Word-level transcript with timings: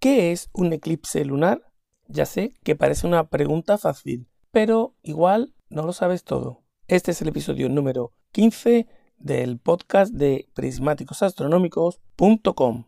¿Qué 0.00 0.30
es 0.30 0.48
un 0.52 0.72
eclipse 0.72 1.24
lunar? 1.24 1.72
Ya 2.06 2.24
sé 2.24 2.54
que 2.62 2.76
parece 2.76 3.04
una 3.04 3.30
pregunta 3.30 3.78
fácil, 3.78 4.28
pero 4.52 4.94
igual 5.02 5.56
no 5.70 5.82
lo 5.82 5.92
sabes 5.92 6.22
todo. 6.22 6.62
Este 6.86 7.10
es 7.10 7.20
el 7.20 7.26
episodio 7.26 7.68
número 7.68 8.14
15 8.30 8.86
del 9.16 9.58
podcast 9.58 10.14
de 10.14 10.48
prismáticosastronómicos.com. 10.54 12.84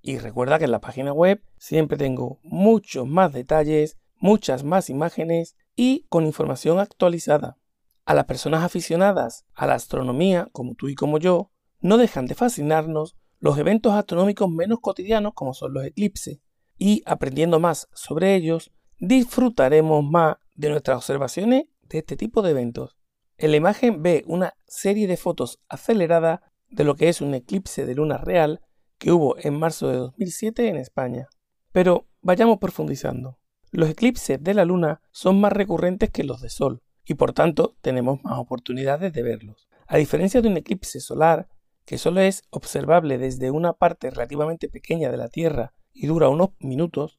Y 0.00 0.16
recuerda 0.16 0.58
que 0.58 0.64
en 0.64 0.70
la 0.70 0.80
página 0.80 1.12
web 1.12 1.42
siempre 1.58 1.98
tengo 1.98 2.40
muchos 2.42 3.06
más 3.06 3.34
detalles, 3.34 3.98
muchas 4.16 4.64
más 4.64 4.88
imágenes 4.88 5.56
y 5.76 6.06
con 6.08 6.24
información 6.24 6.78
actualizada. 6.78 7.58
A 8.06 8.14
las 8.14 8.24
personas 8.24 8.64
aficionadas 8.64 9.44
a 9.52 9.66
la 9.66 9.74
astronomía, 9.74 10.48
como 10.52 10.76
tú 10.76 10.88
y 10.88 10.94
como 10.94 11.18
yo, 11.18 11.50
no 11.80 11.98
dejan 11.98 12.24
de 12.24 12.34
fascinarnos 12.34 13.18
los 13.38 13.58
eventos 13.58 13.92
astronómicos 13.92 14.48
menos 14.48 14.80
cotidianos 14.80 15.34
como 15.34 15.52
son 15.52 15.74
los 15.74 15.84
eclipses, 15.84 16.40
y 16.78 17.02
aprendiendo 17.06 17.60
más 17.60 17.88
sobre 17.94 18.34
ellos, 18.34 18.72
disfrutaremos 18.98 20.04
más 20.04 20.36
de 20.54 20.70
nuestras 20.70 20.96
observaciones 20.96 21.64
de 21.82 21.98
este 21.98 22.16
tipo 22.16 22.42
de 22.42 22.50
eventos. 22.50 22.96
En 23.36 23.50
la 23.50 23.56
imagen 23.56 24.02
ve 24.02 24.24
una 24.26 24.54
serie 24.66 25.06
de 25.06 25.16
fotos 25.16 25.60
aceleradas 25.68 26.40
de 26.70 26.84
lo 26.84 26.94
que 26.94 27.08
es 27.08 27.20
un 27.20 27.34
eclipse 27.34 27.84
de 27.84 27.94
luna 27.94 28.18
real 28.18 28.60
que 28.98 29.12
hubo 29.12 29.36
en 29.38 29.58
marzo 29.58 29.88
de 29.88 29.96
2007 29.96 30.68
en 30.68 30.76
España. 30.76 31.28
Pero 31.72 32.06
vayamos 32.22 32.58
profundizando. 32.58 33.38
Los 33.70 33.90
eclipses 33.90 34.42
de 34.42 34.54
la 34.54 34.64
luna 34.64 35.00
son 35.10 35.40
más 35.40 35.52
recurrentes 35.52 36.10
que 36.10 36.24
los 36.24 36.40
de 36.40 36.48
sol 36.48 36.82
y 37.04 37.14
por 37.14 37.32
tanto 37.32 37.76
tenemos 37.80 38.22
más 38.22 38.38
oportunidades 38.38 39.12
de 39.12 39.22
verlos. 39.22 39.68
A 39.86 39.96
diferencia 39.96 40.40
de 40.40 40.48
un 40.48 40.56
eclipse 40.56 41.00
solar, 41.00 41.48
que 41.84 41.98
solo 41.98 42.20
es 42.20 42.44
observable 42.50 43.18
desde 43.18 43.50
una 43.50 43.72
parte 43.74 44.10
relativamente 44.10 44.68
pequeña 44.68 45.10
de 45.10 45.16
la 45.16 45.28
Tierra 45.28 45.74
y 45.94 46.06
dura 46.06 46.28
unos 46.28 46.50
minutos, 46.58 47.18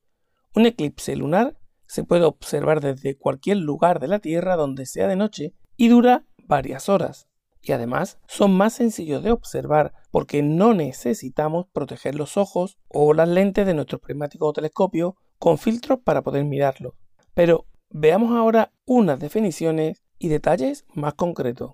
un 0.54 0.66
eclipse 0.68 1.16
lunar 1.16 1.58
se 1.88 2.04
puede 2.04 2.26
observar 2.26 2.82
desde 2.82 3.18
cualquier 3.18 3.58
lugar 3.58 4.00
de 4.00 4.08
la 4.08 4.20
Tierra 4.20 4.56
donde 4.56 4.86
sea 4.86 5.08
de 5.08 5.16
noche 5.16 5.54
y 5.78 5.88
dura 5.88 6.26
varias 6.46 6.90
horas. 6.90 7.28
Y 7.62 7.72
además 7.72 8.20
son 8.28 8.56
más 8.56 8.74
sencillos 8.74 9.24
de 9.24 9.32
observar 9.32 9.94
porque 10.12 10.44
no 10.44 10.74
necesitamos 10.74 11.66
proteger 11.74 12.16
los 12.16 12.38
ojos 12.38 12.78
o 12.88 13.14
las 13.14 13.28
lentes 13.28 13.66
de 13.66 13.74
nuestro 13.74 14.00
prismático 14.00 14.54
telescopio 14.54 15.16
con 15.40 15.58
filtros 15.58 16.00
para 16.04 16.22
poder 16.22 16.46
mirarlo. 16.46 16.96
Pero 17.34 17.66
veamos 17.90 18.32
ahora 18.38 18.72
unas 18.86 19.20
definiciones 19.20 20.04
y 20.20 20.30
detalles 20.30 20.86
más 20.94 21.16
concretos. 21.16 21.74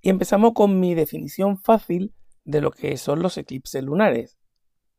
Y 0.00 0.10
empezamos 0.10 0.52
con 0.54 0.80
mi 0.80 0.94
definición 0.94 1.58
fácil 1.58 2.14
de 2.44 2.60
lo 2.62 2.70
que 2.70 2.96
son 2.96 3.20
los 3.20 3.36
eclipses 3.36 3.82
lunares. 3.84 4.37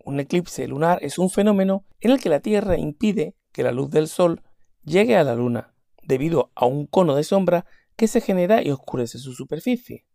Un 0.09 0.19
eclipse 0.19 0.67
lunar 0.67 0.97
es 1.03 1.19
un 1.19 1.29
fenómeno 1.29 1.85
en 1.99 2.09
el 2.09 2.19
que 2.19 2.29
la 2.29 2.39
Tierra 2.39 2.79
impide 2.79 3.35
que 3.51 3.61
la 3.61 3.71
luz 3.71 3.91
del 3.91 4.07
Sol 4.07 4.41
llegue 4.83 5.15
a 5.15 5.23
la 5.23 5.35
Luna, 5.35 5.75
debido 6.01 6.51
a 6.55 6.65
un 6.65 6.87
cono 6.87 7.13
de 7.13 7.23
sombra 7.23 7.67
que 7.95 8.07
se 8.07 8.19
genera 8.19 8.63
y 8.63 8.71
oscurece 8.71 9.19
su 9.19 9.33
superficie. 9.33 10.07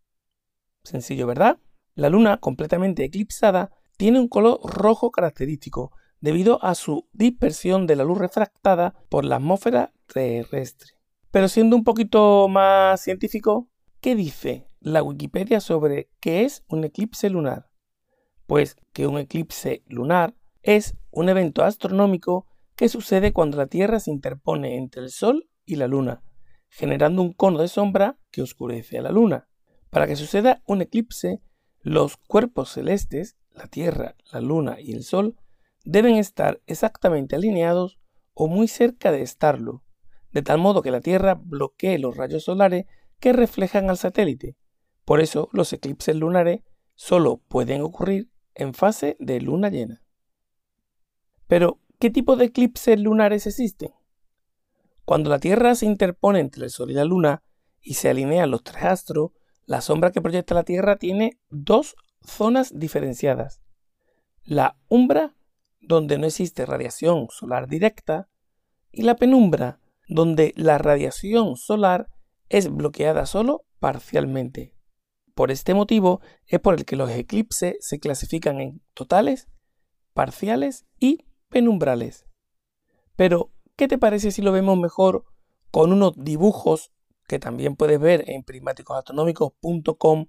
Sencillo, 0.82 1.28
¿verdad? 1.28 1.58
La 1.94 2.08
Luna, 2.08 2.38
completamente 2.38 3.04
eclipsada, 3.04 3.70
tiene 3.96 4.18
un 4.18 4.26
color 4.26 4.58
rojo 4.64 5.12
característico, 5.12 5.92
debido 6.20 6.58
a 6.64 6.74
su 6.74 7.06
dispersión 7.12 7.86
de 7.86 7.94
la 7.94 8.02
luz 8.02 8.18
refractada 8.18 8.96
por 9.08 9.24
la 9.24 9.36
atmósfera 9.36 9.92
terrestre. 10.12 10.94
Pero 11.30 11.46
siendo 11.46 11.76
un 11.76 11.84
poquito 11.84 12.48
más 12.48 13.00
científico, 13.00 13.68
¿qué 14.00 14.16
dice 14.16 14.66
la 14.80 15.04
Wikipedia 15.04 15.60
sobre 15.60 16.10
qué 16.18 16.42
es 16.42 16.64
un 16.66 16.82
eclipse 16.82 17.30
lunar? 17.30 17.70
Pues 18.46 18.76
que 18.92 19.06
un 19.06 19.18
eclipse 19.18 19.82
lunar 19.86 20.34
es 20.62 20.96
un 21.10 21.28
evento 21.28 21.62
astronómico 21.62 22.46
que 22.76 22.88
sucede 22.88 23.32
cuando 23.32 23.56
la 23.56 23.66
Tierra 23.66 24.00
se 24.00 24.10
interpone 24.10 24.76
entre 24.76 25.02
el 25.02 25.10
Sol 25.10 25.48
y 25.64 25.76
la 25.76 25.86
Luna, 25.86 26.22
generando 26.68 27.22
un 27.22 27.32
cono 27.32 27.60
de 27.60 27.68
sombra 27.68 28.18
que 28.30 28.42
oscurece 28.42 28.98
a 28.98 29.02
la 29.02 29.10
Luna. 29.10 29.48
Para 29.90 30.06
que 30.06 30.16
suceda 30.16 30.62
un 30.66 30.82
eclipse, 30.82 31.40
los 31.80 32.16
cuerpos 32.16 32.72
celestes, 32.72 33.36
la 33.52 33.68
Tierra, 33.68 34.16
la 34.32 34.40
Luna 34.40 34.80
y 34.80 34.92
el 34.92 35.04
Sol, 35.04 35.36
deben 35.84 36.16
estar 36.16 36.60
exactamente 36.66 37.36
alineados 37.36 37.98
o 38.32 38.48
muy 38.48 38.66
cerca 38.66 39.12
de 39.12 39.22
estarlo, 39.22 39.84
de 40.32 40.42
tal 40.42 40.58
modo 40.58 40.82
que 40.82 40.90
la 40.90 41.00
Tierra 41.00 41.34
bloquee 41.34 41.98
los 41.98 42.16
rayos 42.16 42.44
solares 42.44 42.86
que 43.20 43.32
reflejan 43.32 43.88
al 43.88 43.96
satélite, 43.96 44.56
por 45.04 45.20
eso 45.20 45.48
los 45.52 45.72
eclipses 45.72 46.16
lunares 46.16 46.60
solo 46.94 47.38
pueden 47.48 47.82
ocurrir 47.82 48.30
en 48.54 48.74
fase 48.74 49.16
de 49.18 49.40
luna 49.40 49.68
llena. 49.68 50.02
Pero, 51.46 51.78
¿qué 51.98 52.10
tipo 52.10 52.36
de 52.36 52.46
eclipses 52.46 52.98
lunares 52.98 53.46
existen? 53.46 53.92
Cuando 55.04 55.28
la 55.28 55.38
Tierra 55.38 55.74
se 55.74 55.86
interpone 55.86 56.40
entre 56.40 56.64
el 56.64 56.70
Sol 56.70 56.90
y 56.90 56.94
la 56.94 57.04
Luna 57.04 57.42
y 57.82 57.94
se 57.94 58.08
alinean 58.08 58.50
los 58.50 58.64
tres 58.64 58.84
astros, 58.84 59.32
la 59.66 59.80
sombra 59.80 60.12
que 60.12 60.22
proyecta 60.22 60.54
la 60.54 60.64
Tierra 60.64 60.96
tiene 60.96 61.38
dos 61.50 61.96
zonas 62.22 62.78
diferenciadas. 62.78 63.60
La 64.44 64.76
umbra, 64.88 65.36
donde 65.80 66.16
no 66.18 66.26
existe 66.26 66.64
radiación 66.64 67.28
solar 67.30 67.68
directa, 67.68 68.28
y 68.90 69.02
la 69.02 69.16
penumbra, 69.16 69.80
donde 70.08 70.52
la 70.56 70.78
radiación 70.78 71.56
solar 71.56 72.08
es 72.48 72.70
bloqueada 72.70 73.26
solo 73.26 73.64
parcialmente. 73.78 74.74
Por 75.34 75.50
este 75.50 75.74
motivo 75.74 76.20
es 76.46 76.60
por 76.60 76.74
el 76.74 76.84
que 76.84 76.96
los 76.96 77.10
eclipses 77.10 77.76
se 77.80 77.98
clasifican 77.98 78.60
en 78.60 78.80
totales, 78.94 79.48
parciales 80.12 80.86
y 81.00 81.26
penumbrales. 81.48 82.26
Pero, 83.16 83.50
¿qué 83.76 83.88
te 83.88 83.98
parece 83.98 84.30
si 84.30 84.42
lo 84.42 84.52
vemos 84.52 84.78
mejor 84.78 85.24
con 85.72 85.92
unos 85.92 86.12
dibujos 86.16 86.92
que 87.26 87.40
también 87.40 87.74
puedes 87.74 87.98
ver 87.98 88.30
en 88.30 88.44
prismáticosastronómicos.com 88.44 90.26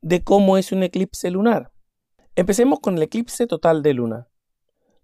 de 0.00 0.24
cómo 0.24 0.56
es 0.56 0.72
un 0.72 0.82
eclipse 0.82 1.30
lunar? 1.30 1.72
Empecemos 2.34 2.80
con 2.80 2.96
el 2.96 3.02
eclipse 3.02 3.46
total 3.46 3.82
de 3.82 3.92
luna. 3.92 4.28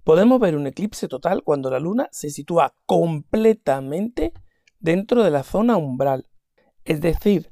Podemos 0.03 0.41
ver 0.41 0.57
un 0.57 0.67
eclipse 0.67 1.09
total 1.09 1.43
cuando 1.45 1.71
la 1.71 1.79
luna 1.79 2.09
se 2.11 2.31
sitúa 2.31 2.75
completamente 2.87 4.33
dentro 4.81 5.23
de 5.23 5.31
la 5.31 5.43
zona 5.43 5.77
umbral, 5.77 6.29
es 6.85 7.01
decir, 7.01 7.52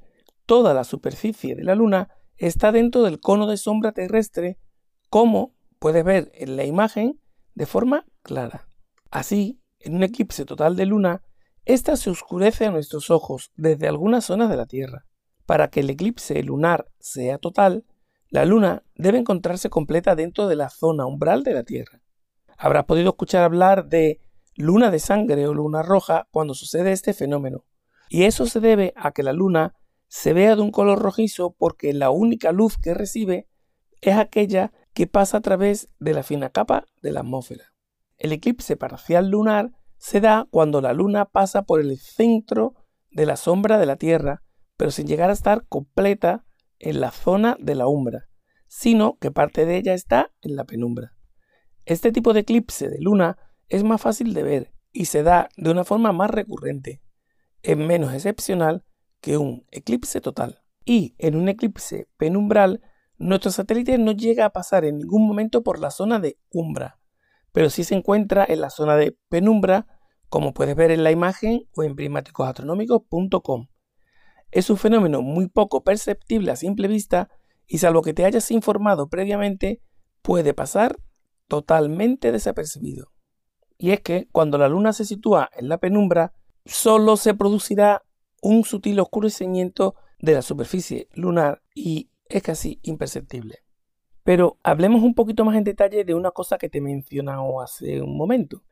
toda 0.50 0.74
la 0.74 0.82
superficie 0.82 1.54
de 1.54 1.62
la 1.62 1.76
Luna 1.76 2.08
está 2.36 2.72
dentro 2.72 3.04
del 3.04 3.20
cono 3.20 3.46
de 3.46 3.56
sombra 3.56 3.92
terrestre, 3.92 4.58
como 5.08 5.54
puedes 5.78 6.04
ver 6.04 6.32
en 6.34 6.56
la 6.56 6.64
imagen 6.64 7.20
de 7.54 7.66
forma 7.66 8.04
clara. 8.22 8.66
Así, 9.12 9.62
en 9.78 9.94
un 9.94 10.02
eclipse 10.02 10.44
total 10.44 10.74
de 10.74 10.86
Luna, 10.86 11.22
ésta 11.66 11.94
se 11.94 12.10
oscurece 12.10 12.66
a 12.66 12.72
nuestros 12.72 13.10
ojos 13.12 13.52
desde 13.54 13.86
algunas 13.86 14.24
zonas 14.24 14.50
de 14.50 14.56
la 14.56 14.66
Tierra. 14.66 15.06
Para 15.46 15.70
que 15.70 15.80
el 15.80 15.90
eclipse 15.90 16.42
lunar 16.42 16.88
sea 16.98 17.38
total, 17.38 17.84
la 18.28 18.44
Luna 18.44 18.82
debe 18.96 19.18
encontrarse 19.18 19.70
completa 19.70 20.16
dentro 20.16 20.48
de 20.48 20.56
la 20.56 20.68
zona 20.68 21.06
umbral 21.06 21.44
de 21.44 21.54
la 21.54 21.62
Tierra. 21.62 22.02
Habrás 22.58 22.86
podido 22.86 23.10
escuchar 23.10 23.44
hablar 23.44 23.86
de 23.86 24.18
luna 24.56 24.90
de 24.90 24.98
sangre 24.98 25.46
o 25.46 25.54
luna 25.54 25.84
roja 25.84 26.26
cuando 26.32 26.54
sucede 26.54 26.90
este 26.90 27.14
fenómeno, 27.14 27.66
y 28.08 28.24
eso 28.24 28.46
se 28.46 28.58
debe 28.58 28.92
a 28.96 29.12
que 29.12 29.22
la 29.22 29.32
Luna 29.32 29.76
se 30.10 30.32
vea 30.32 30.56
de 30.56 30.62
un 30.62 30.72
color 30.72 30.98
rojizo 30.98 31.54
porque 31.56 31.92
la 31.92 32.10
única 32.10 32.50
luz 32.50 32.76
que 32.76 32.94
recibe 32.94 33.48
es 34.00 34.16
aquella 34.16 34.72
que 34.92 35.06
pasa 35.06 35.36
a 35.36 35.40
través 35.40 35.88
de 36.00 36.12
la 36.14 36.24
fina 36.24 36.50
capa 36.50 36.84
de 37.00 37.12
la 37.12 37.20
atmósfera. 37.20 37.72
El 38.18 38.32
eclipse 38.32 38.76
parcial 38.76 39.30
lunar 39.30 39.70
se 39.98 40.20
da 40.20 40.48
cuando 40.50 40.80
la 40.80 40.94
luna 40.94 41.26
pasa 41.26 41.62
por 41.62 41.80
el 41.80 41.96
centro 41.96 42.74
de 43.12 43.24
la 43.24 43.36
sombra 43.36 43.78
de 43.78 43.86
la 43.86 43.96
Tierra, 43.96 44.42
pero 44.76 44.90
sin 44.90 45.06
llegar 45.06 45.30
a 45.30 45.34
estar 45.34 45.64
completa 45.68 46.44
en 46.80 47.00
la 47.00 47.12
zona 47.12 47.56
de 47.60 47.76
la 47.76 47.86
umbra, 47.86 48.28
sino 48.66 49.16
que 49.18 49.30
parte 49.30 49.64
de 49.64 49.76
ella 49.76 49.94
está 49.94 50.32
en 50.40 50.56
la 50.56 50.64
penumbra. 50.64 51.14
Este 51.84 52.10
tipo 52.10 52.32
de 52.32 52.40
eclipse 52.40 52.88
de 52.88 52.98
luna 53.00 53.38
es 53.68 53.84
más 53.84 54.00
fácil 54.00 54.34
de 54.34 54.42
ver 54.42 54.72
y 54.90 55.04
se 55.04 55.22
da 55.22 55.50
de 55.56 55.70
una 55.70 55.84
forma 55.84 56.10
más 56.10 56.30
recurrente. 56.30 57.00
Es 57.62 57.76
menos 57.76 58.12
excepcional 58.12 58.84
que 59.20 59.36
un 59.36 59.66
eclipse 59.70 60.20
total. 60.20 60.62
Y 60.84 61.14
en 61.18 61.36
un 61.36 61.48
eclipse 61.48 62.08
penumbral, 62.16 62.80
nuestro 63.18 63.50
satélite 63.50 63.98
no 63.98 64.12
llega 64.12 64.46
a 64.46 64.50
pasar 64.50 64.84
en 64.84 64.96
ningún 64.98 65.26
momento 65.26 65.62
por 65.62 65.78
la 65.78 65.90
zona 65.90 66.18
de 66.18 66.38
umbra, 66.50 66.98
pero 67.52 67.68
sí 67.68 67.84
se 67.84 67.94
encuentra 67.94 68.46
en 68.48 68.60
la 68.60 68.70
zona 68.70 68.96
de 68.96 69.16
penumbra, 69.28 69.86
como 70.28 70.54
puedes 70.54 70.74
ver 70.74 70.90
en 70.90 71.04
la 71.04 71.10
imagen 71.10 71.62
o 71.76 71.82
en 71.82 71.96
prismáticosastronómicos.com. 71.96 73.68
Es 74.50 74.70
un 74.70 74.78
fenómeno 74.78 75.22
muy 75.22 75.48
poco 75.48 75.84
perceptible 75.84 76.50
a 76.50 76.56
simple 76.56 76.88
vista 76.88 77.28
y 77.66 77.78
salvo 77.78 78.02
que 78.02 78.14
te 78.14 78.24
hayas 78.24 78.50
informado 78.50 79.08
previamente, 79.08 79.80
puede 80.22 80.54
pasar 80.54 80.96
totalmente 81.46 82.32
desapercibido. 82.32 83.12
Y 83.76 83.92
es 83.92 84.00
que 84.00 84.28
cuando 84.32 84.58
la 84.58 84.68
luna 84.68 84.92
se 84.92 85.04
sitúa 85.04 85.50
en 85.54 85.68
la 85.68 85.78
penumbra, 85.78 86.32
solo 86.64 87.16
se 87.16 87.34
producirá 87.34 88.02
un 88.40 88.64
sutil 88.64 89.00
oscurecimiento 89.00 89.94
de 90.18 90.34
la 90.34 90.42
superficie 90.42 91.08
lunar 91.14 91.62
y 91.74 92.10
es 92.28 92.42
casi 92.42 92.78
imperceptible. 92.82 93.58
Pero 94.22 94.58
hablemos 94.62 95.02
un 95.02 95.14
poquito 95.14 95.44
más 95.44 95.56
en 95.56 95.64
detalle 95.64 96.04
de 96.04 96.14
una 96.14 96.30
cosa 96.30 96.58
que 96.58 96.68
te 96.68 96.78
he 96.78 96.82
mencionado 96.82 97.60
hace 97.60 98.02
un 98.02 98.16
momento. 98.16 98.62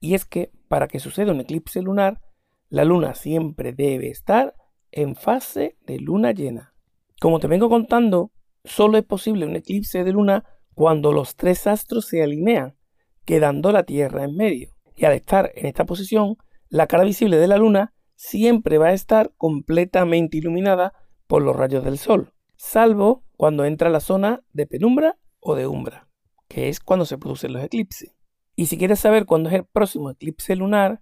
Y 0.00 0.14
es 0.14 0.24
que 0.24 0.50
para 0.68 0.88
que 0.88 0.98
suceda 0.98 1.32
un 1.32 1.40
eclipse 1.40 1.80
lunar, 1.82 2.20
la 2.68 2.84
luna 2.84 3.14
siempre 3.14 3.72
debe 3.72 4.08
estar 4.10 4.54
en 4.92 5.14
fase 5.14 5.76
de 5.86 5.98
luna 5.98 6.32
llena. 6.32 6.74
Como 7.20 7.38
te 7.38 7.46
vengo 7.46 7.68
contando, 7.68 8.32
solo 8.64 8.98
es 8.98 9.04
posible 9.04 9.46
un 9.46 9.56
eclipse 9.56 10.04
de 10.04 10.12
luna 10.12 10.44
cuando 10.74 11.12
los 11.12 11.36
tres 11.36 11.66
astros 11.66 12.06
se 12.06 12.22
alinean, 12.22 12.76
quedando 13.24 13.72
la 13.72 13.84
Tierra 13.84 14.24
en 14.24 14.36
medio. 14.36 14.70
Y 14.96 15.04
al 15.04 15.12
estar 15.12 15.52
en 15.54 15.66
esta 15.66 15.84
posición, 15.84 16.36
la 16.68 16.86
cara 16.86 17.04
visible 17.04 17.36
de 17.36 17.48
la 17.48 17.58
luna 17.58 17.92
siempre 18.20 18.76
va 18.76 18.88
a 18.88 18.92
estar 18.92 19.32
completamente 19.38 20.36
iluminada 20.36 20.92
por 21.26 21.40
los 21.40 21.56
rayos 21.56 21.82
del 21.82 21.96
sol, 21.96 22.34
salvo 22.54 23.24
cuando 23.38 23.64
entra 23.64 23.88
la 23.88 24.00
zona 24.00 24.42
de 24.52 24.66
penumbra 24.66 25.16
o 25.40 25.54
de 25.54 25.66
umbra, 25.66 26.06
que 26.46 26.68
es 26.68 26.80
cuando 26.80 27.06
se 27.06 27.16
producen 27.16 27.54
los 27.54 27.64
eclipses. 27.64 28.14
Y 28.54 28.66
si 28.66 28.76
quieres 28.76 29.00
saber 29.00 29.24
cuándo 29.24 29.48
es 29.48 29.54
el 29.54 29.64
próximo 29.64 30.10
eclipse 30.10 30.54
lunar, 30.54 31.00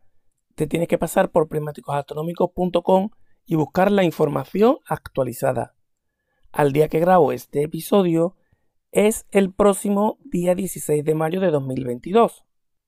te 0.54 0.68
tienes 0.68 0.86
que 0.86 0.96
pasar 0.96 1.32
por 1.32 1.48
prismáticosastronómicos.com 1.48 3.10
y 3.46 3.56
buscar 3.56 3.90
la 3.90 4.04
información 4.04 4.76
actualizada. 4.86 5.74
Al 6.52 6.72
día 6.72 6.86
que 6.86 7.00
grabo 7.00 7.32
este 7.32 7.64
episodio 7.64 8.36
es 8.92 9.26
el 9.32 9.52
próximo 9.52 10.18
día 10.24 10.54
16 10.54 11.04
de 11.04 11.14
mayo 11.16 11.40
de 11.40 11.50
2022. 11.50 12.44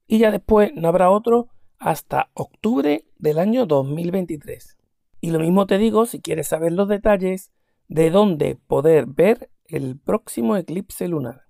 Y 0.07 0.19
ya 0.19 0.31
después 0.31 0.71
no 0.77 0.87
habrá 0.87 1.11
otro 1.11 1.49
hasta 1.81 2.31
octubre 2.35 3.07
del 3.19 3.39
año 3.39 3.67
2023. 3.67 4.77
Y 5.21 5.31
lo 5.31 5.41
mismo 5.41 5.67
te 5.67 5.79
digo 5.79 6.07
si 6.07 6.21
quieres 6.21 6.47
saber 6.47 6.73
los 6.73 6.89
detalles 6.89 7.51
de 7.89 8.11
dónde 8.11 8.55
poder 8.55 9.07
ver 9.07 9.51
el 9.67 9.99
próximo 9.99 10.57
eclipse 10.57 11.09
lunar. 11.09 11.47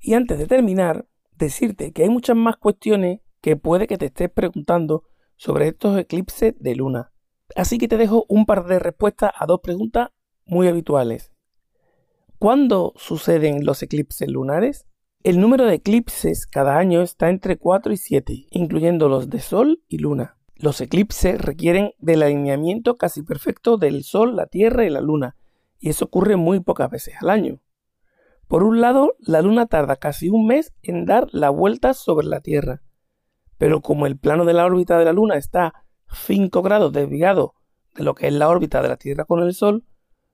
Y 0.00 0.14
antes 0.14 0.38
de 0.38 0.46
terminar, 0.46 1.06
decirte 1.36 1.92
que 1.92 2.04
hay 2.04 2.08
muchas 2.08 2.36
más 2.36 2.56
cuestiones 2.56 3.20
que 3.40 3.56
puede 3.56 3.86
que 3.86 3.98
te 3.98 4.06
estés 4.06 4.30
preguntando 4.30 5.04
sobre 5.36 5.68
estos 5.68 5.98
eclipses 5.98 6.54
de 6.58 6.76
luna. 6.76 7.12
Así 7.56 7.78
que 7.78 7.88
te 7.88 7.96
dejo 7.96 8.24
un 8.28 8.46
par 8.46 8.64
de 8.66 8.78
respuestas 8.78 9.32
a 9.36 9.46
dos 9.46 9.60
preguntas 9.62 10.10
muy 10.46 10.68
habituales. 10.68 11.32
¿Cuándo 12.38 12.92
suceden 12.96 13.64
los 13.64 13.82
eclipses 13.82 14.28
lunares? 14.28 14.86
El 15.24 15.40
número 15.40 15.66
de 15.66 15.74
eclipses 15.74 16.48
cada 16.48 16.78
año 16.78 17.00
está 17.00 17.30
entre 17.30 17.56
4 17.56 17.92
y 17.92 17.96
7, 17.96 18.46
incluyendo 18.50 19.08
los 19.08 19.30
de 19.30 19.38
Sol 19.38 19.80
y 19.86 19.98
Luna. 19.98 20.36
Los 20.56 20.80
eclipses 20.80 21.40
requieren 21.40 21.92
del 22.00 22.24
alineamiento 22.24 22.96
casi 22.96 23.22
perfecto 23.22 23.76
del 23.76 24.02
Sol, 24.02 24.34
la 24.34 24.46
Tierra 24.46 24.84
y 24.84 24.90
la 24.90 25.00
Luna, 25.00 25.36
y 25.78 25.90
eso 25.90 26.06
ocurre 26.06 26.34
muy 26.34 26.58
pocas 26.58 26.90
veces 26.90 27.14
al 27.20 27.30
año. 27.30 27.60
Por 28.48 28.64
un 28.64 28.80
lado, 28.80 29.14
la 29.20 29.42
Luna 29.42 29.66
tarda 29.66 29.94
casi 29.94 30.28
un 30.28 30.48
mes 30.48 30.74
en 30.82 31.06
dar 31.06 31.28
la 31.30 31.50
vuelta 31.50 31.94
sobre 31.94 32.26
la 32.26 32.40
Tierra, 32.40 32.82
pero 33.58 33.80
como 33.80 34.06
el 34.06 34.18
plano 34.18 34.44
de 34.44 34.54
la 34.54 34.66
órbita 34.66 34.98
de 34.98 35.04
la 35.04 35.12
Luna 35.12 35.36
está 35.36 35.84
5 36.10 36.62
grados 36.62 36.92
desviado 36.92 37.54
de 37.94 38.02
lo 38.02 38.16
que 38.16 38.26
es 38.26 38.32
la 38.32 38.48
órbita 38.48 38.82
de 38.82 38.88
la 38.88 38.96
Tierra 38.96 39.24
con 39.24 39.40
el 39.40 39.54
Sol, 39.54 39.84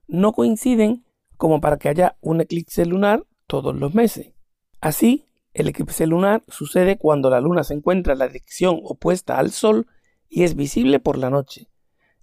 no 0.06 0.32
coinciden 0.32 1.04
como 1.36 1.60
para 1.60 1.76
que 1.76 1.90
haya 1.90 2.16
un 2.22 2.40
eclipse 2.40 2.86
lunar 2.86 3.26
todos 3.46 3.76
los 3.76 3.92
meses. 3.92 4.37
Así, 4.80 5.28
el 5.54 5.68
eclipse 5.68 6.06
lunar 6.06 6.44
sucede 6.48 6.98
cuando 6.98 7.30
la 7.30 7.40
Luna 7.40 7.64
se 7.64 7.74
encuentra 7.74 8.12
en 8.12 8.20
la 8.20 8.28
dirección 8.28 8.80
opuesta 8.84 9.38
al 9.38 9.50
Sol 9.50 9.86
y 10.28 10.44
es 10.44 10.54
visible 10.54 11.00
por 11.00 11.18
la 11.18 11.30
noche, 11.30 11.68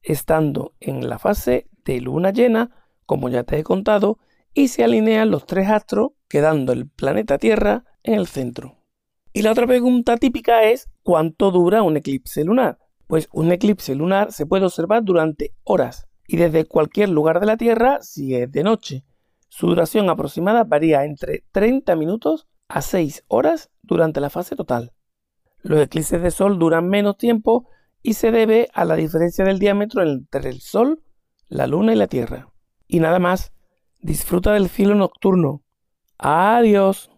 estando 0.01 0.73
en 0.79 1.09
la 1.09 1.19
fase 1.19 1.67
de 1.83 1.99
luna 2.01 2.31
llena 2.31 2.71
como 3.05 3.29
ya 3.29 3.43
te 3.43 3.59
he 3.59 3.63
contado, 3.63 4.19
y 4.53 4.69
se 4.69 4.83
alinean 4.83 5.31
los 5.31 5.45
tres 5.45 5.69
astros, 5.69 6.11
quedando 6.27 6.73
el 6.73 6.87
planeta 6.87 7.37
Tierra 7.37 7.83
en 8.03 8.15
el 8.15 8.27
centro. 8.27 8.77
Y 9.33 9.41
la 9.41 9.51
otra 9.51 9.67
pregunta 9.67 10.17
típica 10.17 10.63
es 10.63 10.89
¿cuánto 11.03 11.51
dura 11.51 11.83
un 11.83 11.97
eclipse 11.97 12.43
lunar? 12.43 12.79
Pues 13.07 13.27
un 13.33 13.51
eclipse 13.51 13.93
lunar 13.95 14.31
se 14.31 14.45
puede 14.45 14.65
observar 14.65 15.03
durante 15.03 15.53
horas 15.63 16.07
y 16.27 16.37
desde 16.37 16.65
cualquier 16.65 17.09
lugar 17.09 17.39
de 17.39 17.45
la 17.45 17.57
Tierra 17.57 18.01
si 18.01 18.33
es 18.33 18.51
de 18.51 18.63
noche. 18.63 19.03
Su 19.57 19.67
duración 19.67 20.09
aproximada 20.09 20.65
varía 20.65 21.05
entre 21.05 21.45
30 21.53 21.95
minutos 21.95 22.45
a 22.67 22.81
6 22.81 23.23
horas 23.29 23.71
durante 23.83 24.19
la 24.19 24.29
fase 24.29 24.53
total. 24.57 24.91
Los 25.61 25.79
eclipses 25.79 26.21
de 26.21 26.29
Sol 26.29 26.59
duran 26.59 26.89
menos 26.89 27.17
tiempo 27.17 27.69
y 28.01 28.15
se 28.15 28.31
debe 28.31 28.67
a 28.73 28.83
la 28.83 28.97
diferencia 28.97 29.45
del 29.45 29.57
diámetro 29.57 30.03
entre 30.03 30.49
el 30.49 30.59
Sol, 30.59 31.01
la 31.47 31.67
Luna 31.67 31.93
y 31.93 31.95
la 31.95 32.07
Tierra. 32.07 32.49
Y 32.85 32.99
nada 32.99 33.19
más, 33.19 33.53
disfruta 34.01 34.51
del 34.51 34.67
cielo 34.67 34.93
nocturno. 34.93 35.63
Adiós. 36.17 37.09